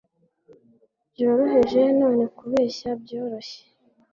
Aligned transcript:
Byoroheje, 1.11 1.81
none 1.99 2.23
kubeshya 2.37 2.89
byoroshye 3.01 3.61